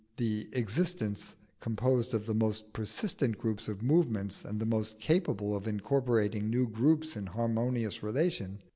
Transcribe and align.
_,the 0.17 0.49
existence 0.57 1.35
composed 1.59 2.15
of 2.15 2.25
the 2.25 2.33
most 2.33 2.73
persistent 2.73 3.37
groups 3.37 3.67
of 3.67 3.83
movements 3.83 4.43
and 4.43 4.59
the 4.59 4.65
most 4.65 4.97
capable 4.99 5.55
of 5.55 5.67
incorporating 5.67 6.49
new 6.49 6.67
groups 6.67 7.15
in 7.15 7.27
harmonious 7.27 8.01
relation. 8.01 8.57